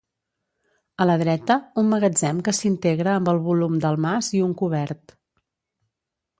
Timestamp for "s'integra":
2.61-3.13